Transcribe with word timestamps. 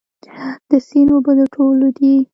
د 0.69 0.71
سیند 0.87 1.09
اوبه 1.13 1.31
د 1.39 1.41
ټولو 1.55 1.87
دي؟ 1.97 2.13